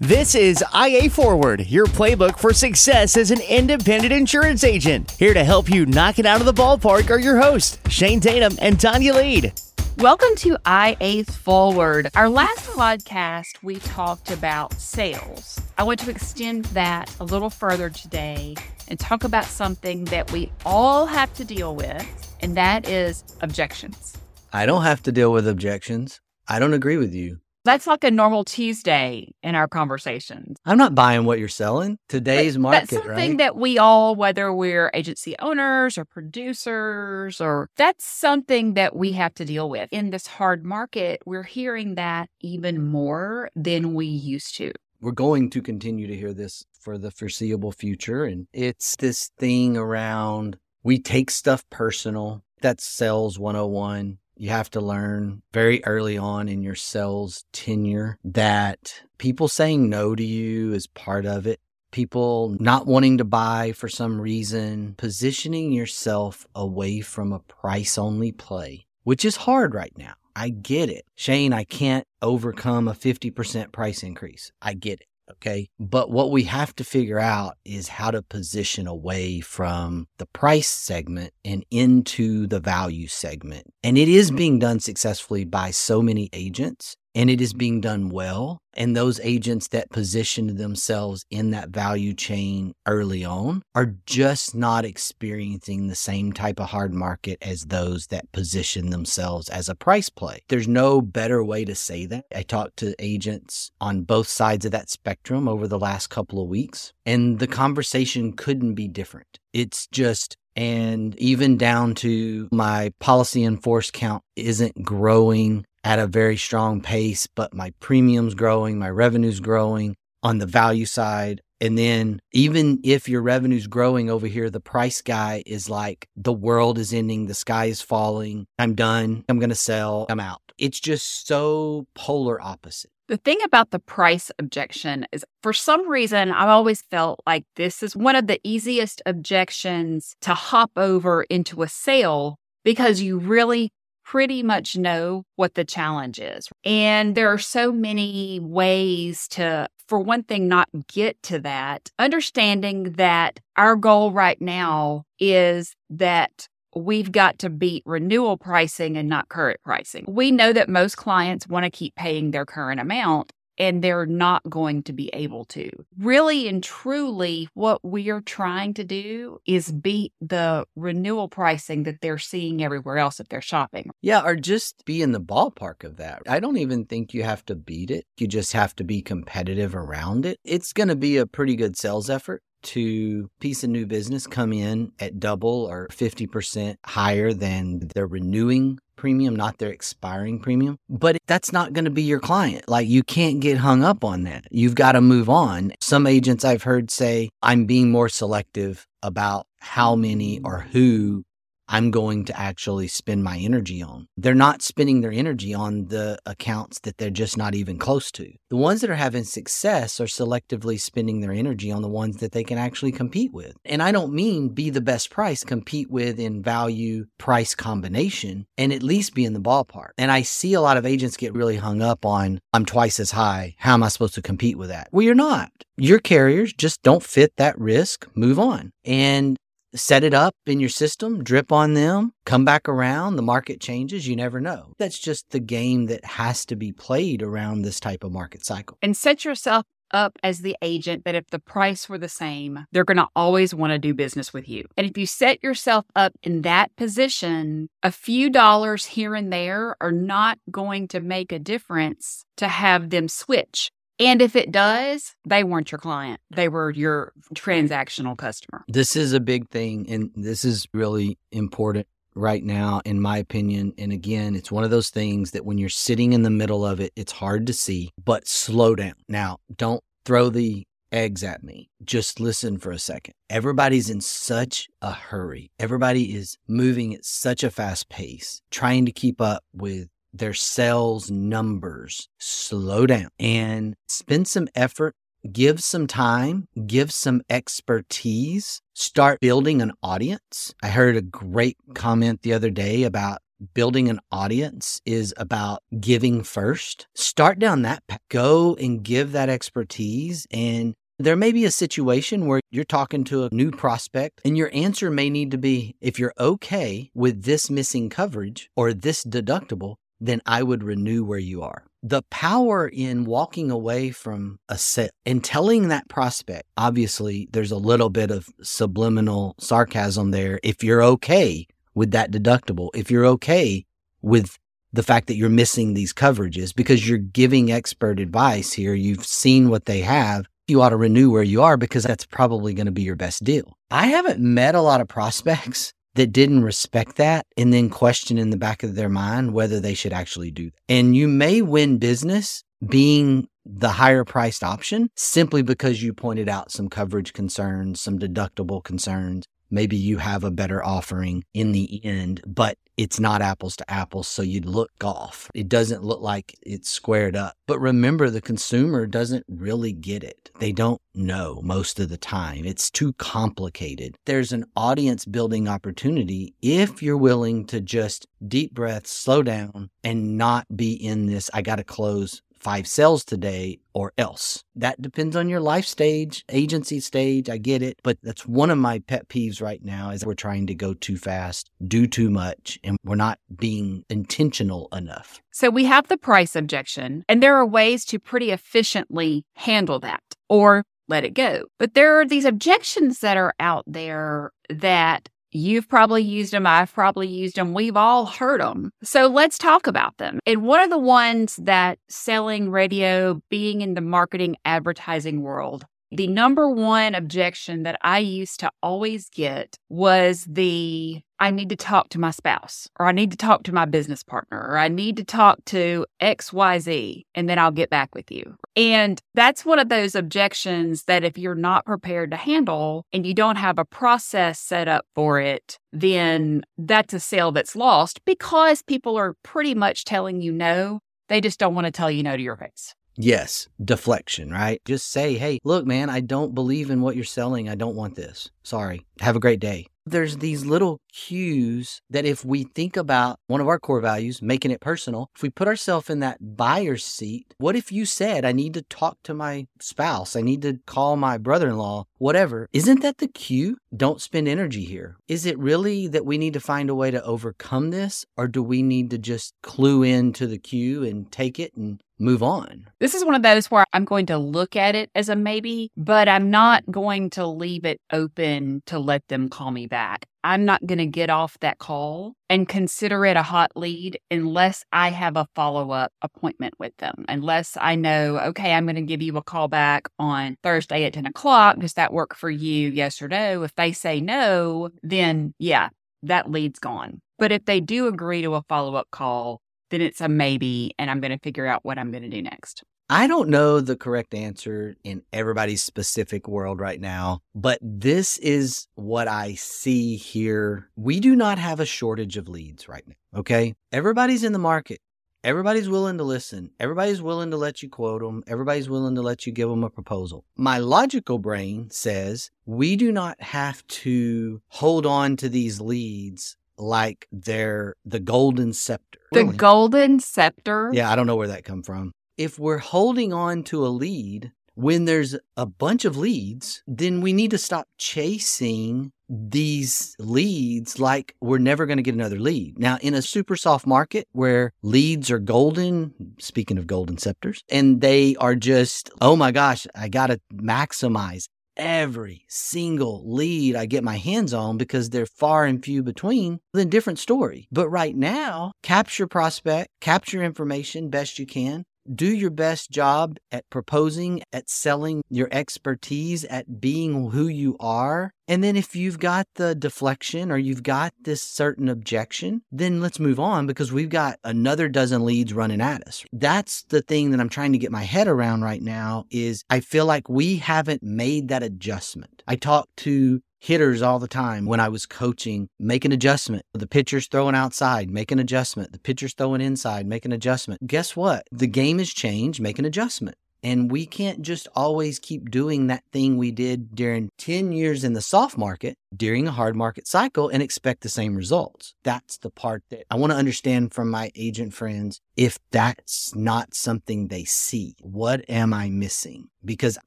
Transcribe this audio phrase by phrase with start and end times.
[0.00, 5.10] This is IA Forward, your playbook for success as an independent insurance agent.
[5.10, 8.56] Here to help you knock it out of the ballpark are your hosts, Shane Tatum
[8.60, 9.60] and Tonya Lead.
[9.96, 12.12] Welcome to IA Forward.
[12.14, 15.60] Our last podcast, we talked about sales.
[15.76, 18.54] I want to extend that a little further today
[18.86, 24.16] and talk about something that we all have to deal with, and that is objections.
[24.52, 26.20] I don't have to deal with objections.
[26.46, 27.40] I don't agree with you.
[27.64, 30.56] That's like a normal Tuesday in our conversations.
[30.64, 31.98] I'm not buying what you're selling.
[32.08, 33.38] Today's But market, that's something right?
[33.38, 39.34] that we all, whether we're agency owners or producers, or that's something that we have
[39.34, 39.88] to deal with.
[39.92, 44.72] In this hard market, we're hearing that even more than we used to.
[45.00, 48.24] We're going to continue to hear this for the foreseeable future.
[48.24, 52.42] And it's this thing around we take stuff personal.
[52.62, 54.18] That's sales 101.
[54.38, 60.14] You have to learn very early on in your sales tenure that people saying no
[60.14, 61.58] to you is part of it.
[61.90, 68.30] People not wanting to buy for some reason, positioning yourself away from a price only
[68.30, 70.14] play, which is hard right now.
[70.36, 71.04] I get it.
[71.16, 74.52] Shane, I can't overcome a 50% price increase.
[74.62, 75.08] I get it.
[75.32, 75.68] Okay.
[75.78, 80.68] But what we have to figure out is how to position away from the price
[80.68, 83.66] segment and into the value segment.
[83.82, 84.36] And it is mm-hmm.
[84.36, 88.60] being done successfully by so many agents and it is being done well.
[88.74, 94.84] And those agents that positioned themselves in that value chain early on are just not
[94.84, 100.08] experiencing the same type of hard market as those that position themselves as a price
[100.08, 100.42] play.
[100.48, 102.26] There's no better way to say that.
[102.32, 106.48] I talked to agents on both sides of that spectrum over the last couple of
[106.48, 109.40] weeks, and the conversation couldn't be different.
[109.52, 116.06] It's just and even down to my policy in force count isn't growing at a
[116.06, 121.40] very strong pace, but my premium's growing, my revenue's growing on the value side.
[121.60, 126.32] And then even if your revenue's growing over here, the price guy is like, the
[126.32, 130.40] world is ending, the sky is falling, I'm done, I'm to sell, I'm out.
[130.56, 132.90] It's just so polar opposite.
[133.08, 137.82] The thing about the price objection is for some reason, I've always felt like this
[137.82, 143.72] is one of the easiest objections to hop over into a sale because you really
[144.08, 146.48] pretty much know what the challenge is.
[146.64, 151.90] And there are so many ways to, for one thing, not get to that.
[151.98, 159.10] Understanding that our goal right now is that we've got to beat renewal pricing and
[159.10, 160.06] not current pricing.
[160.08, 164.48] We know that most clients want to keep paying their current amount and they're not
[164.48, 165.70] going to be able to.
[165.98, 172.00] Really and truly, what we are trying to do is beat the renewal pricing that
[172.00, 173.90] they're seeing everywhere else if they're shopping.
[174.00, 176.22] Yeah, or just be in the ballpark of that.
[176.28, 178.04] I don't even think you have to beat it.
[178.18, 180.38] You just have to be competitive around it.
[180.44, 184.52] It's going to be a pretty good sales effort to piece of new business come
[184.52, 190.76] in at double or 50% higher than their renewing premium, not their expiring premium.
[190.90, 192.68] But that's not going to be your client.
[192.68, 194.44] Like you can't get hung up on that.
[194.50, 195.72] You've got to move on.
[195.80, 201.24] Some agents I've heard say, I'm being more selective about how many or who
[201.68, 204.08] I'm going to actually spend my energy on.
[204.16, 208.32] They're not spending their energy on the accounts that they're just not even close to.
[208.48, 212.32] The ones that are having success are selectively spending their energy on the ones that
[212.32, 213.56] they can actually compete with.
[213.64, 218.72] And I don't mean be the best price, compete with in value price combination and
[218.72, 219.90] at least be in the ballpark.
[219.98, 223.10] And I see a lot of agents get really hung up on, I'm twice as
[223.10, 223.54] high.
[223.58, 224.88] How am I supposed to compete with that?
[224.90, 225.50] Well, you're not.
[225.76, 228.08] Your carriers just don't fit that risk.
[228.14, 228.72] Move on.
[228.84, 229.36] And
[229.74, 234.08] set it up in your system, drip on them, come back around, the market changes,
[234.08, 234.72] you never know.
[234.78, 238.78] That's just the game that has to be played around this type of market cycle.
[238.82, 242.84] And set yourself up as the agent that if the price were the same, they're
[242.84, 244.66] going to always want to do business with you.
[244.76, 249.76] And if you set yourself up in that position, a few dollars here and there
[249.80, 253.70] are not going to make a difference to have them switch.
[254.00, 256.20] And if it does, they weren't your client.
[256.30, 258.64] They were your transactional customer.
[258.68, 263.72] This is a big thing, and this is really important right now, in my opinion.
[263.78, 266.80] And again, it's one of those things that when you're sitting in the middle of
[266.80, 268.94] it, it's hard to see, but slow down.
[269.08, 271.68] Now, don't throw the eggs at me.
[271.84, 273.14] Just listen for a second.
[273.28, 275.50] Everybody's in such a hurry.
[275.58, 279.88] Everybody is moving at such a fast pace, trying to keep up with
[280.18, 282.08] their sales numbers.
[282.18, 284.94] Slow down and spend some effort.
[285.32, 290.54] Give some time, give some expertise, start building an audience.
[290.62, 293.18] I heard a great comment the other day about
[293.54, 298.00] building an audience is about giving first, start down that path.
[298.08, 303.22] Go and give that expertise and there may be a situation where you're talking to
[303.22, 307.48] a new prospect and your answer may need to be if you're okay with this
[307.48, 311.64] missing coverage or this deductible, then I would renew where you are.
[311.82, 317.56] The power in walking away from a set and telling that prospect, obviously, there's a
[317.56, 320.40] little bit of subliminal sarcasm there.
[320.42, 323.64] If you're okay with that deductible, if you're okay
[324.02, 324.38] with
[324.72, 329.48] the fact that you're missing these coverages because you're giving expert advice here, you've seen
[329.48, 332.72] what they have you ought to renew where you are because that's probably going to
[332.72, 333.56] be your best deal.
[333.70, 338.30] I haven't met a lot of prospects that didn't respect that and then question in
[338.30, 340.60] the back of their mind whether they should actually do that.
[340.68, 346.52] And you may win business being the higher priced option simply because you pointed out
[346.52, 349.26] some coverage concerns, some deductible concerns.
[349.50, 354.06] Maybe you have a better offering in the end, but it's not apples to apples.
[354.06, 355.28] So you'd look off.
[355.34, 357.34] It doesn't look like it's squared up.
[357.46, 360.30] But remember, the consumer doesn't really get it.
[360.38, 362.44] They don't know most of the time.
[362.44, 363.96] It's too complicated.
[364.06, 370.16] There's an audience building opportunity if you're willing to just deep breath, slow down, and
[370.16, 374.44] not be in this, I got to close five sales today or else.
[374.54, 377.28] That depends on your life stage, agency stage.
[377.28, 377.78] I get it.
[377.82, 380.96] But that's one of my pet peeves right now is we're trying to go too
[380.96, 385.20] fast, do too much, and we're not being intentional enough.
[385.30, 390.02] So we have the price objection, and there are ways to pretty efficiently handle that
[390.28, 391.44] or let it go.
[391.58, 396.46] But there are these objections that are out there that You've probably used them.
[396.46, 397.52] I've probably used them.
[397.52, 398.70] We've all heard them.
[398.82, 400.20] So let's talk about them.
[400.26, 406.06] And one of the ones that selling radio, being in the marketing advertising world, the
[406.06, 411.88] number one objection that I used to always get was the I need to talk
[411.90, 414.96] to my spouse, or I need to talk to my business partner, or I need
[414.98, 418.36] to talk to XYZ, and then I'll get back with you.
[418.54, 423.14] And that's one of those objections that if you're not prepared to handle and you
[423.14, 428.62] don't have a process set up for it, then that's a sale that's lost because
[428.62, 430.80] people are pretty much telling you no.
[431.08, 432.74] They just don't want to tell you no to your face.
[433.00, 434.60] Yes, deflection, right?
[434.64, 437.48] Just say, hey, look, man, I don't believe in what you're selling.
[437.48, 438.28] I don't want this.
[438.42, 438.84] Sorry.
[439.00, 439.66] Have a great day.
[439.86, 444.50] There's these little cues that if we think about one of our core values, making
[444.50, 448.32] it personal, if we put ourselves in that buyer's seat, what if you said, I
[448.32, 452.48] need to talk to my spouse, I need to call my brother in law, whatever?
[452.52, 453.58] Isn't that the cue?
[453.74, 454.96] Don't spend energy here.
[455.06, 458.42] Is it really that we need to find a way to overcome this, or do
[458.42, 462.66] we need to just clue into the cue and take it and move on.
[462.80, 465.70] This is one of those where I'm going to look at it as a maybe,
[465.76, 470.06] but I'm not going to leave it open to let them call me back.
[470.24, 474.64] I'm not going to get off that call and consider it a hot lead unless
[474.72, 477.04] I have a follow up appointment with them.
[477.08, 480.92] Unless I know, okay, I'm going to give you a call back on Thursday at
[480.92, 481.58] 10 o'clock.
[481.58, 482.68] Does that work for you?
[482.70, 483.42] Yes or no?
[483.42, 485.70] If they say no, then yeah,
[486.02, 487.00] that lead's gone.
[487.18, 490.90] But if they do agree to a follow up call, then it's a maybe, and
[490.90, 492.62] I'm going to figure out what I'm going to do next.
[492.90, 498.66] I don't know the correct answer in everybody's specific world right now, but this is
[498.76, 500.70] what I see here.
[500.74, 503.20] We do not have a shortage of leads right now.
[503.20, 503.54] Okay.
[503.72, 504.80] Everybody's in the market.
[505.22, 506.52] Everybody's willing to listen.
[506.58, 508.22] Everybody's willing to let you quote them.
[508.26, 510.24] Everybody's willing to let you give them a proposal.
[510.36, 517.06] My logical brain says we do not have to hold on to these leads like
[517.12, 518.97] they're the golden scepter.
[519.12, 519.36] The really.
[519.36, 520.70] golden scepter?
[520.72, 521.92] Yeah, I don't know where that come from.
[522.16, 527.12] If we're holding on to a lead when there's a bunch of leads, then we
[527.12, 532.58] need to stop chasing these leads like we're never going to get another lead.
[532.58, 537.80] Now, in a super soft market where leads are golden, speaking of golden scepters, and
[537.80, 543.84] they are just, oh my gosh, I got to maximize every single lead I get
[543.84, 547.48] my hands on because they're far and few between, then different story.
[547.50, 553.48] But right now, capture prospect, capture information best you can, do your best job at
[553.50, 558.12] proposing, at selling your expertise, at being who you are.
[558.26, 563.00] And then if you've got the deflection or you've got this certain objection, then let's
[563.00, 566.04] move on because we've got another dozen leads running at us.
[566.12, 569.60] That's the thing that I'm trying to get my head around right now is I
[569.60, 572.22] feel like we haven't made that adjustment.
[572.28, 576.44] I talk to hitters all the time when I was coaching, make an adjustment.
[576.52, 578.72] The pitcher's throwing outside, make an adjustment.
[578.72, 580.66] The pitcher's throwing inside, make an adjustment.
[580.66, 581.26] Guess what?
[581.30, 583.16] The game has changed, make an adjustment.
[583.42, 587.92] And we can't just always keep doing that thing we did during 10 years in
[587.92, 591.74] the soft market during a hard market cycle and expect the same results.
[591.82, 595.00] That's the part that I want to understand from my agent friends.
[595.16, 599.28] If that's not something they see, what am I missing?
[599.44, 599.78] Because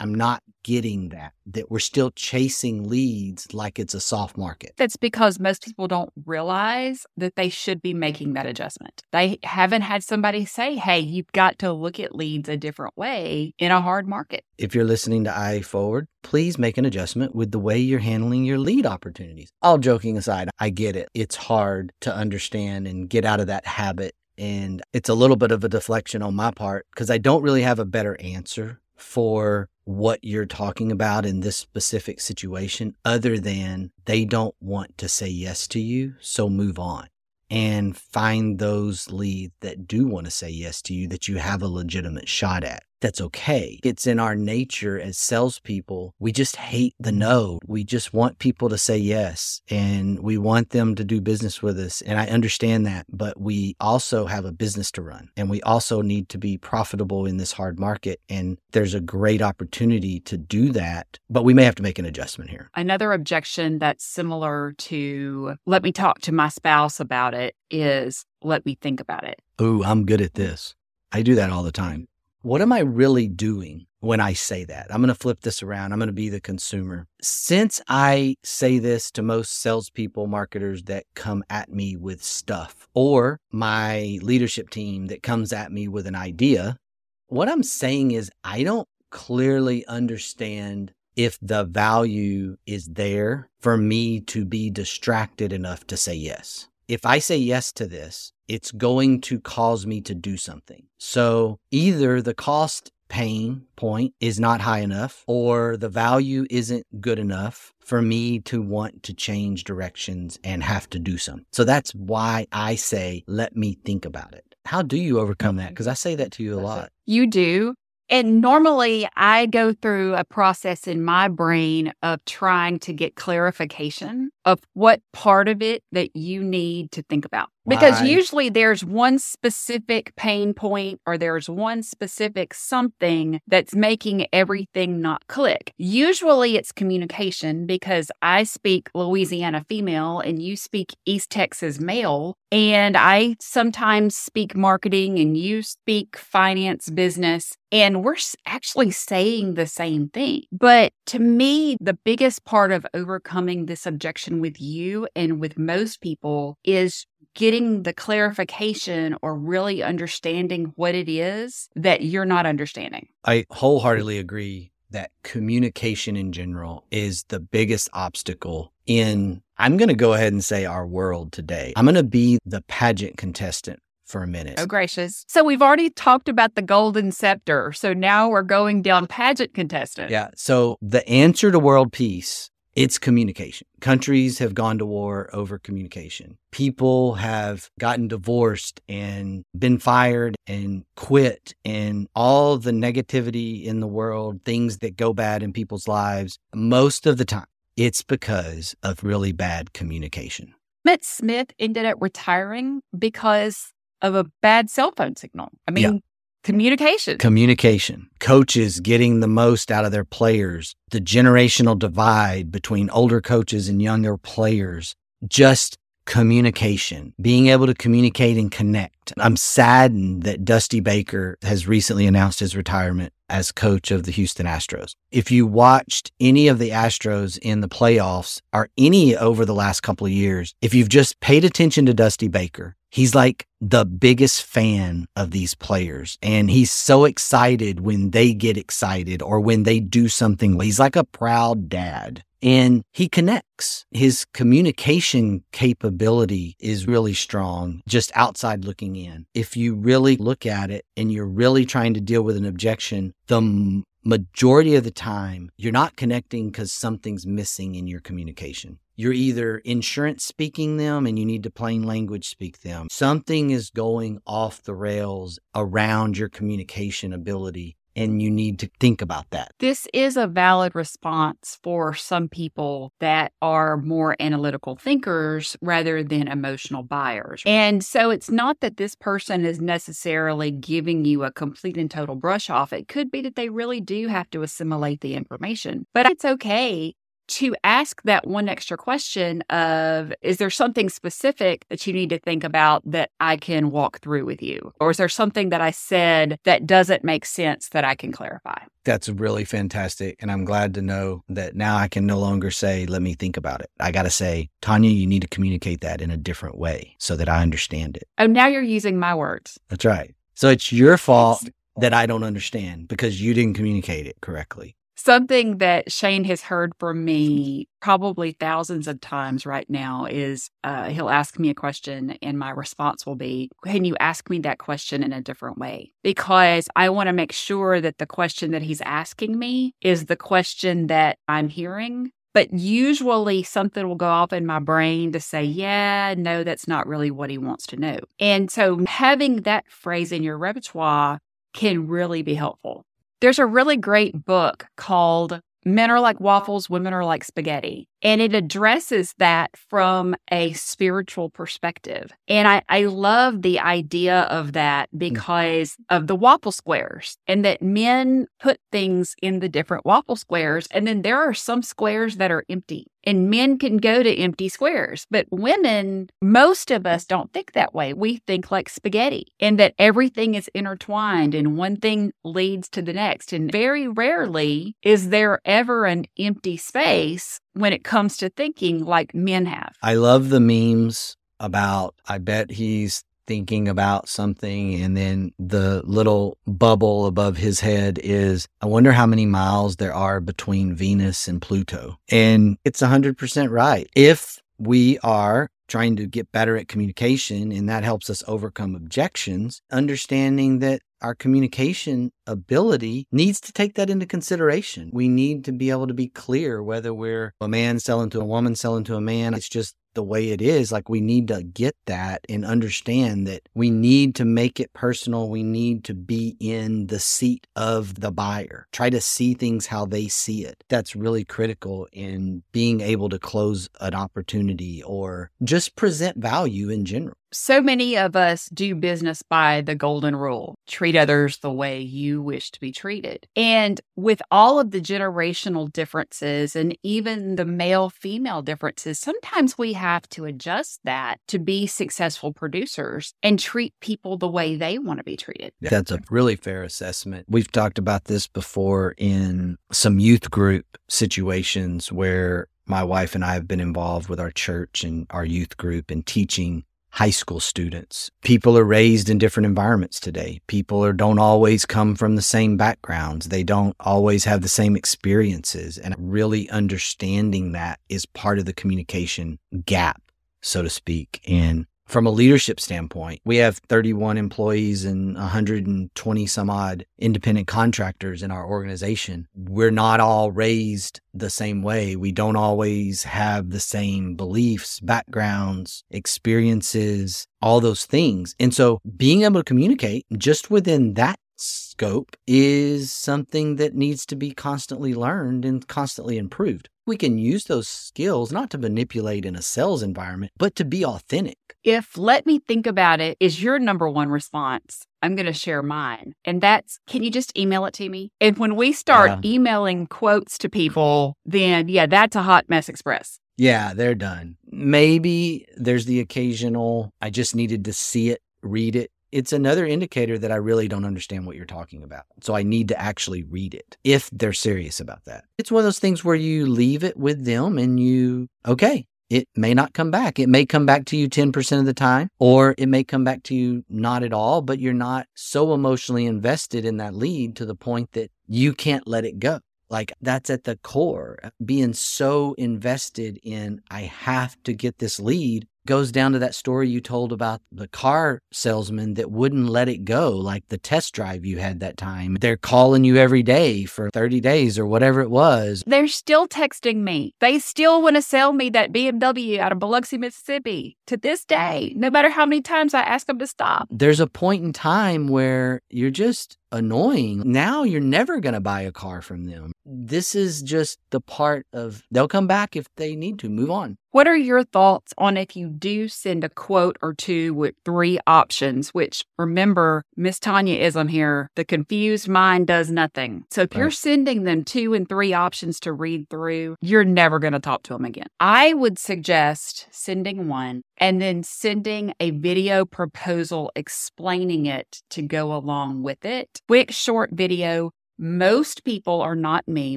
[0.00, 4.72] I'm not getting that, that we're still chasing leads like it's a soft market.
[4.76, 9.02] That's because most people don't realize that they should be making that adjustment.
[9.12, 13.54] They haven't had somebody say, hey, you've got to look at leads a different way
[13.58, 14.44] in a hard market.
[14.58, 18.44] If you're listening to IA Forward, please make an adjustment with the way you're handling
[18.44, 19.50] your lead opportunities.
[19.62, 21.08] All joking aside, I get it.
[21.14, 24.14] It's hard to understand and get out of that habit.
[24.36, 27.62] And it's a little bit of a deflection on my part because I don't really
[27.62, 33.90] have a better answer for what you're talking about in this specific situation other than
[34.04, 36.12] they don't want to say yes to you.
[36.20, 37.08] So move on
[37.48, 41.62] and find those leads that do want to say yes to you that you have
[41.62, 43.78] a legitimate shot at that's okay.
[43.84, 46.14] It's in our nature as salespeople.
[46.18, 47.60] We just hate the no.
[47.66, 51.78] We just want people to say yes and we want them to do business with
[51.78, 52.00] us.
[52.02, 56.02] And I understand that, but we also have a business to run and we also
[56.02, 58.20] need to be profitable in this hard market.
[58.28, 62.04] And there's a great opportunity to do that, but we may have to make an
[62.04, 62.70] adjustment here.
[62.74, 68.64] Another objection that's similar to let me talk to my spouse about it is let
[68.66, 69.40] me think about it.
[69.60, 70.74] Ooh, I'm good at this.
[71.10, 72.06] I do that all the time
[72.48, 74.86] what am I really doing when I say that?
[74.88, 75.92] I'm going to flip this around.
[75.92, 77.06] I'm going to be the consumer.
[77.20, 83.38] Since I say this to most salespeople, marketers that come at me with stuff, or
[83.52, 86.78] my leadership team that comes at me with an idea,
[87.26, 94.20] what I'm saying is I don't clearly understand if the value is there for me
[94.20, 96.68] to be distracted enough to say yes.
[96.86, 100.84] If I say yes to this, it's going to cause me to do something.
[100.98, 107.18] So either the cost pain point is not high enough or the value isn't good
[107.18, 111.46] enough for me to want to change directions and have to do something.
[111.52, 114.54] So that's why I say, let me think about it.
[114.66, 115.62] How do you overcome that?
[115.62, 115.70] Mm-hmm.
[115.70, 116.90] Because I say that to you a lot.
[117.06, 117.74] You do.
[118.10, 124.30] And normally I go through a process in my brain of trying to get clarification
[124.44, 127.50] of what part of it that you need to think about.
[127.66, 135.02] Because usually there's one specific pain point or there's one specific something that's making everything
[135.02, 135.74] not click.
[135.76, 142.36] Usually it's communication because I speak Louisiana female and you speak East Texas male.
[142.50, 147.54] And I sometimes speak marketing and you speak finance business.
[147.70, 150.42] And we're actually saying the same thing.
[150.52, 156.00] But to me, the biggest part of overcoming this objection with you and with most
[156.00, 163.06] people is getting the clarification or really understanding what it is that you're not understanding.
[163.24, 169.94] I wholeheartedly agree that communication in general is the biggest obstacle in, I'm going to
[169.94, 171.74] go ahead and say our world today.
[171.76, 174.58] I'm going to be the pageant contestant for a minute.
[174.58, 175.24] Oh, gracious.
[175.28, 177.72] So we've already talked about the golden scepter.
[177.72, 180.10] So now we're going down pageant contestant.
[180.10, 180.30] Yeah.
[180.34, 183.66] So the answer to world peace it's communication.
[183.80, 186.38] Countries have gone to war over communication.
[186.52, 193.88] People have gotten divorced and been fired and quit, and all the negativity in the
[193.88, 197.46] world, things that go bad in people's lives, most of the time,
[197.76, 200.54] it's because of really bad communication.
[200.86, 205.48] Emmitt Smith ended up retiring because of a bad cell phone signal.
[205.66, 206.00] I mean, yeah.
[206.44, 207.18] Communication.
[207.18, 208.08] Communication.
[208.20, 210.76] Coaches getting the most out of their players.
[210.90, 214.94] The generational divide between older coaches and younger players.
[215.26, 215.76] Just
[216.06, 219.12] communication, being able to communicate and connect.
[219.18, 224.46] I'm saddened that Dusty Baker has recently announced his retirement as coach of the Houston
[224.46, 224.94] Astros.
[225.10, 229.80] If you watched any of the Astros in the playoffs or any over the last
[229.80, 234.42] couple of years, if you've just paid attention to Dusty Baker, He's like the biggest
[234.44, 239.78] fan of these players and he's so excited when they get excited or when they
[239.78, 240.58] do something.
[240.58, 243.84] He's like a proud dad and he connects.
[243.90, 249.26] His communication capability is really strong, just outside looking in.
[249.34, 253.14] If you really look at it and you're really trying to deal with an objection,
[253.26, 258.78] the majority of the time, you're not connecting because something's missing in your communication.
[258.96, 262.88] You're either insurance speaking them and you need to plain language speak them.
[262.90, 269.02] Something is going off the rails around your communication ability and you need to think
[269.02, 269.52] about that.
[269.58, 276.28] This is a valid response for some people that are more analytical thinkers rather than
[276.28, 277.42] emotional buyers.
[277.44, 282.14] And so it's not that this person is necessarily giving you a complete and total
[282.14, 282.72] brush off.
[282.72, 286.94] It could be that they really do have to assimilate the information, but it's okay
[287.28, 292.18] to ask that one extra question of is there something specific that you need to
[292.18, 294.72] think about that I can walk through with you?
[294.80, 298.58] Or is there something that I said that doesn't make sense that I can clarify?
[298.84, 300.16] That's really fantastic.
[300.20, 303.36] And I'm glad to know that now I can no longer say, let me think
[303.36, 303.70] about it.
[303.78, 307.14] I got to say, Tonya, you need to communicate that in a different way so
[307.16, 308.08] that I understand it.
[308.18, 309.58] Oh, now you're using my words.
[309.68, 310.14] That's right.
[310.34, 314.76] So it's your fault that I don't understand because you didn't communicate it correctly.
[315.00, 320.88] Something that Shane has heard from me probably thousands of times right now is uh,
[320.88, 324.58] he'll ask me a question, and my response will be, Can you ask me that
[324.58, 325.92] question in a different way?
[326.02, 330.16] Because I want to make sure that the question that he's asking me is the
[330.16, 332.10] question that I'm hearing.
[332.34, 336.88] But usually something will go off in my brain to say, yeah, no, that's not
[336.88, 338.00] really what he wants to know.
[338.18, 341.20] And so having that phrase in your repertoire
[341.54, 342.84] can really be helpful.
[343.20, 347.88] There's a really great book called Men Are Like Waffles, Women Are Like Spaghetti.
[348.02, 352.12] And it addresses that from a spiritual perspective.
[352.28, 354.98] And I, I love the idea of that mm.
[354.98, 360.68] because of the waffle squares and that men put things in the different waffle squares.
[360.70, 364.50] And then there are some squares that are empty and men can go to empty
[364.50, 365.06] squares.
[365.10, 367.94] But women, most of us don't think that way.
[367.94, 372.92] We think like spaghetti and that everything is intertwined and one thing leads to the
[372.92, 373.32] next.
[373.32, 379.14] And very rarely is there ever an empty space when it comes to thinking like
[379.14, 379.74] men have.
[379.82, 386.38] I love the memes about, I bet he's thinking about something and then the little
[386.46, 391.42] bubble above his head is I wonder how many miles there are between Venus and
[391.42, 391.98] Pluto.
[392.10, 393.86] And it's 100% right.
[393.94, 399.60] If we are trying to get better at communication and that helps us overcome objections,
[399.70, 404.90] understanding that our communication ability needs to take that into consideration.
[404.92, 408.24] We need to be able to be clear whether we're a man selling to a
[408.24, 409.34] woman, selling to a man.
[409.34, 410.70] It's just the way it is.
[410.70, 415.28] Like we need to get that and understand that we need to make it personal.
[415.28, 418.68] We need to be in the seat of the buyer.
[418.72, 420.62] Try to see things how they see it.
[420.68, 426.84] That's really critical in being able to close an opportunity or just present value in
[426.84, 431.80] general so many of us do business by the golden rule treat others the way
[431.80, 433.26] you wish to be treated.
[433.36, 439.72] And with all of the generational differences and even the male female differences, sometimes we
[439.74, 444.98] have to adjust that to be successful producers and treat people the way they want
[444.98, 445.52] to be treated.
[445.60, 447.26] That's a really fair assessment.
[447.28, 453.32] We've talked about this before in some youth group situations where my wife and I
[453.34, 458.10] have been involved with our church and our youth group and teaching high school students.
[458.22, 460.40] People are raised in different environments today.
[460.46, 463.28] People are, don't always come from the same backgrounds.
[463.28, 465.78] They don't always have the same experiences.
[465.78, 470.02] And really understanding that is part of the communication gap,
[470.42, 471.20] so to speak.
[471.28, 478.22] And from a leadership standpoint, we have 31 employees and 120 some odd independent contractors
[478.22, 479.26] in our organization.
[479.34, 481.96] We're not all raised the same way.
[481.96, 488.34] We don't always have the same beliefs, backgrounds, experiences, all those things.
[488.38, 494.16] And so being able to communicate just within that scope is something that needs to
[494.16, 496.68] be constantly learned and constantly improved.
[496.86, 500.84] We can use those skills not to manipulate in a sales environment, but to be
[500.84, 501.36] authentic.
[501.62, 505.62] If let me think about it is your number one response, I'm going to share
[505.62, 506.14] mine.
[506.24, 508.10] And that's can you just email it to me?
[508.20, 509.32] And when we start yeah.
[509.32, 513.20] emailing quotes to people, then yeah, that's a hot mess express.
[513.36, 514.36] Yeah, they're done.
[514.46, 520.18] Maybe there's the occasional, I just needed to see it, read it, it's another indicator
[520.18, 522.04] that I really don't understand what you're talking about.
[522.20, 525.24] So I need to actually read it if they're serious about that.
[525.38, 529.26] It's one of those things where you leave it with them and you, okay, it
[529.34, 530.18] may not come back.
[530.18, 533.22] It may come back to you 10% of the time, or it may come back
[533.24, 537.46] to you not at all, but you're not so emotionally invested in that lead to
[537.46, 539.40] the point that you can't let it go.
[539.70, 545.46] Like that's at the core, being so invested in, I have to get this lead
[545.68, 549.84] goes down to that story you told about the car salesman that wouldn't let it
[549.84, 552.16] go, like the test drive you had that time.
[552.18, 555.62] They're calling you every day for 30 days or whatever it was.
[555.66, 557.12] They're still texting me.
[557.20, 561.74] They still want to sell me that BMW out of Biloxi, Mississippi to this day,
[561.76, 563.68] no matter how many times I ask them to stop.
[563.70, 567.22] There's a point in time where you're just annoying.
[567.24, 569.52] Now you're never going to buy a car from them.
[569.64, 573.76] This is just the part of they'll come back if they need to move on.
[573.90, 577.98] What are your thoughts on if you do send a quote or two with three
[578.06, 578.74] options?
[578.74, 581.30] Which remember, Miss Tonya ism here.
[581.36, 583.24] The confused mind does nothing.
[583.30, 583.60] So if right.
[583.60, 587.62] you're sending them two and three options to read through, you're never going to talk
[587.64, 588.08] to them again.
[588.20, 595.34] I would suggest sending one and then sending a video proposal explaining it to go
[595.34, 596.37] along with it.
[596.46, 599.76] Quick, short video most people are not me.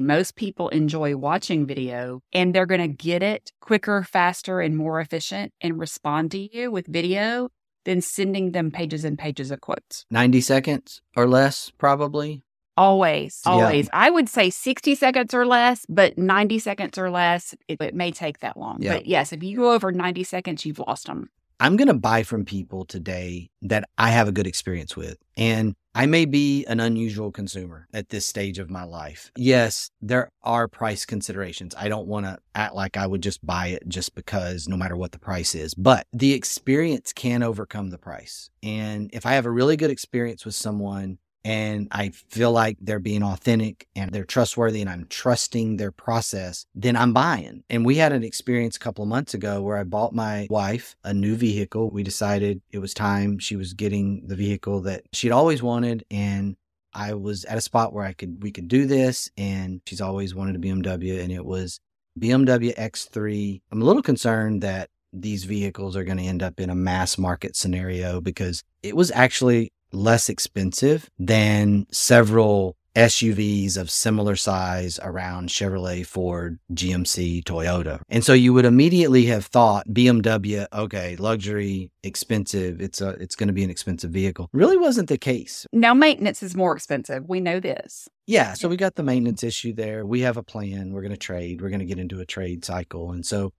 [0.00, 5.00] Most people enjoy watching video and they're going to get it quicker, faster, and more
[5.00, 7.48] efficient and respond to you with video
[7.84, 10.06] than sending them pages and pages of quotes.
[10.12, 12.44] 90 seconds or less, probably.
[12.76, 13.86] Always, always.
[13.86, 13.90] Yeah.
[13.92, 18.12] I would say 60 seconds or less, but 90 seconds or less, it, it may
[18.12, 18.78] take that long.
[18.80, 18.94] Yeah.
[18.94, 21.28] But yes, if you go over 90 seconds, you've lost them.
[21.60, 25.18] I'm going to buy from people today that I have a good experience with.
[25.36, 29.30] And I may be an unusual consumer at this stage of my life.
[29.36, 31.74] Yes, there are price considerations.
[31.76, 34.96] I don't want to act like I would just buy it just because no matter
[34.96, 38.48] what the price is, but the experience can overcome the price.
[38.62, 43.00] And if I have a really good experience with someone and I feel like they're
[43.00, 47.64] being authentic and they're trustworthy and I'm trusting their process, then I'm buying.
[47.68, 50.94] And we had an experience a couple of months ago where I bought my wife
[51.04, 51.90] a new vehicle.
[51.90, 53.38] We decided it was time.
[53.38, 56.04] She was getting the vehicle that she'd always wanted.
[56.10, 56.56] And
[56.94, 59.30] I was at a spot where I could, we could do this.
[59.36, 61.80] And she's always wanted a BMW and it was
[62.18, 63.62] BMW X3.
[63.72, 67.18] I'm a little concerned that these vehicles are going to end up in a mass
[67.18, 75.48] market scenario because it was actually less expensive than several SUVs of similar size around
[75.48, 78.00] Chevrolet, Ford, GMC, Toyota.
[78.08, 83.46] And so you would immediately have thought BMW, okay, luxury, expensive, it's a it's going
[83.46, 84.50] to be an expensive vehicle.
[84.52, 85.66] Really wasn't the case.
[85.72, 87.26] Now maintenance is more expensive.
[87.26, 88.08] We know this.
[88.26, 90.04] Yeah, so we got the maintenance issue there.
[90.06, 90.92] We have a plan.
[90.92, 91.60] We're going to trade.
[91.60, 93.12] We're going to get into a trade cycle.
[93.12, 93.52] And so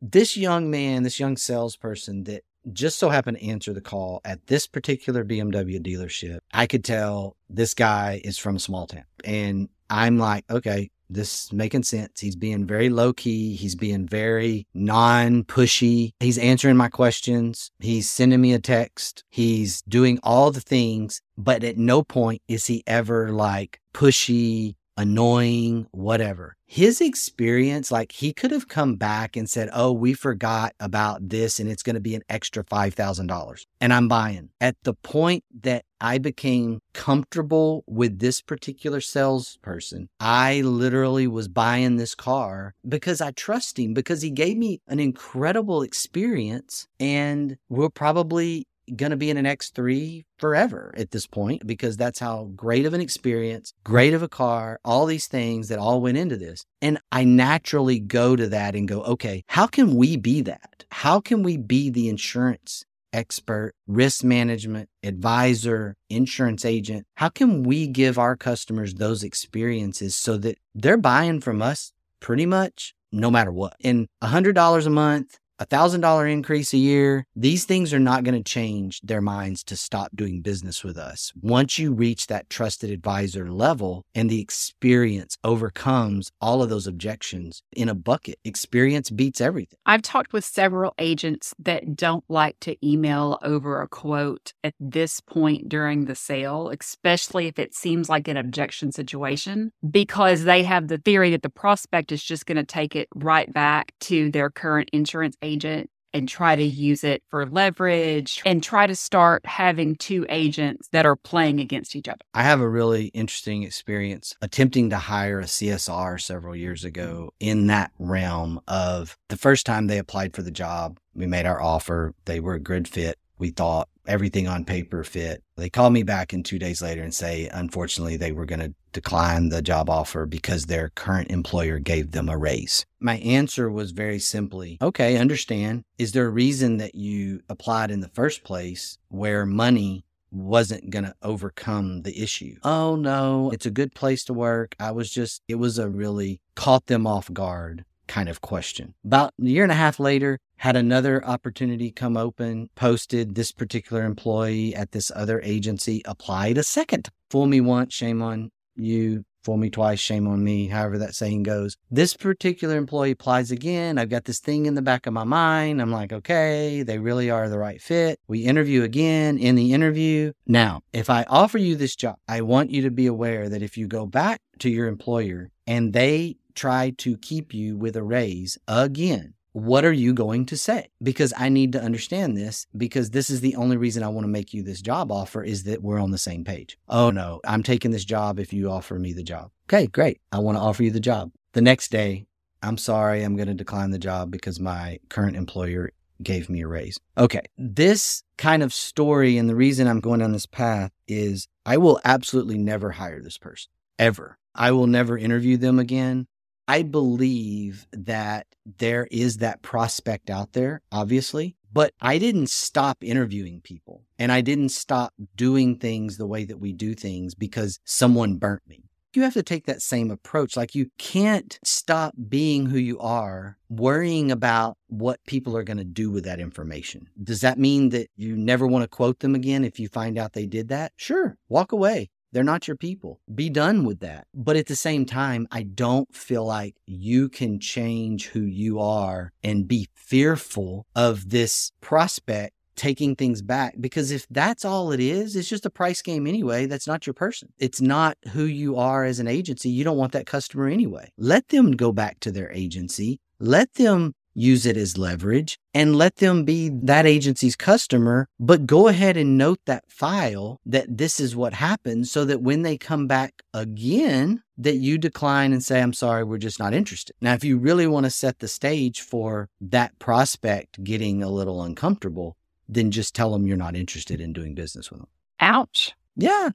[0.00, 4.46] this young man, this young salesperson that just so happened to answer the call at
[4.46, 6.40] this particular BMW dealership.
[6.52, 9.04] I could tell this guy is from small town.
[9.24, 12.20] And I'm like, okay, this is making sense.
[12.20, 13.56] He's being very low key.
[13.56, 16.12] He's being very non pushy.
[16.20, 17.70] He's answering my questions.
[17.80, 19.24] He's sending me a text.
[19.28, 25.86] He's doing all the things, but at no point is he ever like pushy, annoying,
[25.92, 26.56] whatever.
[26.66, 31.58] His experience, like he could have come back and said, Oh, we forgot about this
[31.58, 33.66] and it's going to be an extra $5,000.
[33.80, 34.50] And I'm buying.
[34.60, 41.96] At the point that I became comfortable with this particular salesperson, I literally was buying
[41.96, 47.90] this car because I trust him, because he gave me an incredible experience and we're
[47.90, 52.86] probably going to be in an X3 forever at this point because that's how great
[52.86, 56.64] of an experience, great of a car, all these things that all went into this.
[56.82, 60.84] And I naturally go to that and go, okay, how can we be that?
[60.90, 67.06] How can we be the insurance expert, risk management, advisor, insurance agent?
[67.14, 72.46] How can we give our customers those experiences so that they're buying from us pretty
[72.46, 73.76] much no matter what?
[73.82, 78.34] And $100 a month, a thousand dollar increase a year, these things are not going
[78.34, 81.34] to change their minds to stop doing business with us.
[81.38, 87.62] Once you reach that trusted advisor level and the experience overcomes all of those objections
[87.76, 89.78] in a bucket, experience beats everything.
[89.84, 95.20] I've talked with several agents that don't like to email over a quote at this
[95.20, 100.88] point during the sale, especially if it seems like an objection situation, because they have
[100.88, 104.48] the theory that the prospect is just going to take it right back to their
[104.48, 109.44] current insurance agent agent and try to use it for leverage and try to start
[109.46, 112.18] having two agents that are playing against each other.
[112.34, 117.50] I have a really interesting experience attempting to hire a CSR several years ago mm-hmm.
[117.50, 121.62] in that realm of the first time they applied for the job, we made our
[121.62, 123.18] offer, they were a good fit.
[123.38, 125.42] We thought everything on paper fit.
[125.56, 128.74] They called me back in two days later and say, unfortunately, they were going to
[128.92, 132.86] decline the job offer because their current employer gave them a raise.
[133.00, 135.84] My answer was very simply, okay, understand.
[135.98, 141.04] Is there a reason that you applied in the first place where money wasn't going
[141.04, 142.54] to overcome the issue.
[142.62, 144.76] Oh no, it's a good place to work.
[144.78, 148.94] I was just, it was a really caught them off guard kind of question.
[149.04, 154.04] About a year and a half later, had another opportunity come open, posted this particular
[154.04, 157.08] employee at this other agency, applied a second.
[157.30, 158.50] Fool me once, shame on
[158.82, 159.24] you.
[159.42, 161.76] fool me twice, shame on me, however that saying goes.
[161.90, 163.96] This particular employee applies again.
[163.96, 165.80] I've got this thing in the back of my mind.
[165.80, 168.20] I'm like, okay, they really are the right fit.
[168.28, 170.32] We interview again in the interview.
[170.46, 173.78] Now, if I offer you this job, I want you to be aware that if
[173.78, 178.58] you go back to your employer and they try to keep you with a raise
[178.68, 180.88] again, what are you going to say?
[181.02, 184.28] Because I need to understand this because this is the only reason I want to
[184.28, 186.78] make you this job offer is that we're on the same page.
[186.88, 189.50] Oh no, I'm taking this job if you offer me the job.
[189.68, 190.20] Okay, great.
[190.32, 191.32] I want to offer you the job.
[191.52, 192.26] The next day,
[192.62, 195.90] I'm sorry, I'm going to decline the job because my current employer
[196.22, 196.98] gave me a raise.
[197.16, 201.76] Okay, this kind of story and the reason I'm going down this path is I
[201.78, 204.36] will absolutely never hire this person ever.
[204.54, 206.26] I will never interview them again.
[206.70, 208.46] I believe that
[208.78, 214.40] there is that prospect out there, obviously, but I didn't stop interviewing people and I
[214.40, 218.84] didn't stop doing things the way that we do things because someone burnt me.
[219.14, 220.56] You have to take that same approach.
[220.56, 225.84] Like you can't stop being who you are, worrying about what people are going to
[225.84, 227.08] do with that information.
[227.20, 230.34] Does that mean that you never want to quote them again if you find out
[230.34, 230.92] they did that?
[230.94, 232.10] Sure, walk away.
[232.32, 233.20] They're not your people.
[233.34, 234.26] Be done with that.
[234.34, 239.32] But at the same time, I don't feel like you can change who you are
[239.42, 245.36] and be fearful of this prospect taking things back because if that's all it is,
[245.36, 246.64] it's just a price game anyway.
[246.64, 247.52] That's not your person.
[247.58, 249.68] It's not who you are as an agency.
[249.68, 251.12] You don't want that customer anyway.
[251.18, 253.20] Let them go back to their agency.
[253.38, 258.88] Let them use it as leverage and let them be that agency's customer, but go
[258.88, 263.06] ahead and note that file that this is what happened so that when they come
[263.06, 267.16] back again, that you decline and say, I'm sorry, we're just not interested.
[267.20, 271.62] Now, if you really want to set the stage for that prospect getting a little
[271.62, 272.36] uncomfortable,
[272.68, 275.08] then just tell them you're not interested in doing business with them.
[275.40, 275.92] Ouch.
[276.16, 276.50] Yeah.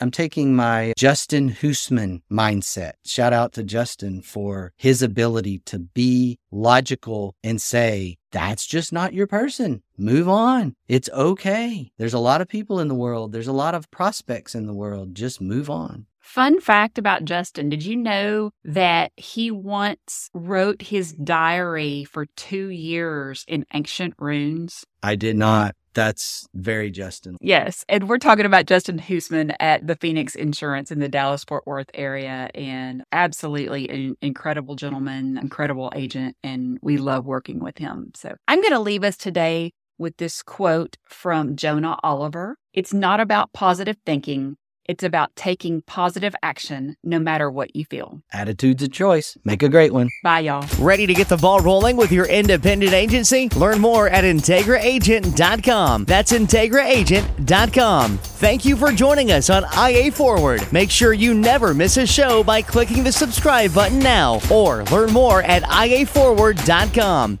[0.00, 2.92] I'm taking my Justin Husman mindset.
[3.04, 9.12] Shout out to Justin for his ability to be logical and say, that's just not
[9.12, 9.82] your person.
[9.98, 10.74] Move on.
[10.88, 11.92] It's okay.
[11.98, 13.32] There's a lot of people in the world.
[13.32, 15.14] There's a lot of prospects in the world.
[15.14, 16.06] Just move on.
[16.20, 22.68] Fun fact about Justin Did you know that he once wrote his diary for two
[22.68, 24.84] years in ancient runes?
[25.02, 25.74] I did not.
[25.94, 27.36] That's very Justin.
[27.40, 27.84] Yes.
[27.88, 31.90] And we're talking about Justin Husman at the Phoenix Insurance in the Dallas Fort Worth
[31.94, 32.50] area.
[32.54, 36.36] And absolutely an incredible gentleman, incredible agent.
[36.42, 38.12] And we love working with him.
[38.14, 42.56] So I'm going to leave us today with this quote from Jonah Oliver.
[42.72, 44.56] It's not about positive thinking,
[44.90, 48.20] it's about taking positive action no matter what you feel.
[48.32, 49.38] Attitude's a choice.
[49.44, 50.08] Make a great one.
[50.24, 50.66] Bye, y'all.
[50.80, 53.48] Ready to get the ball rolling with your independent agency?
[53.50, 56.06] Learn more at IntegraAgent.com.
[56.06, 58.18] That's IntegraAgent.com.
[58.18, 60.72] Thank you for joining us on IA Forward.
[60.72, 65.12] Make sure you never miss a show by clicking the subscribe button now or learn
[65.12, 67.40] more at IAForward.com.